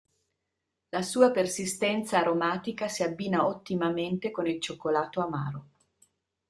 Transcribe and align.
La 0.89 1.03
sua 1.03 1.29
persistenza 1.29 2.17
aromatica 2.17 2.87
si 2.87 3.03
abbina 3.03 3.45
ottimamente 3.45 4.31
con 4.31 4.47
il 4.47 4.59
cioccolato 4.59 5.21
amaro. 5.21 5.67